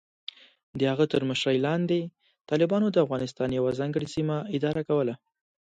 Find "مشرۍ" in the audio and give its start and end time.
1.29-1.57